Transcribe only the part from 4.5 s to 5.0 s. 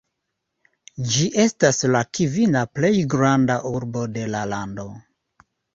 lando.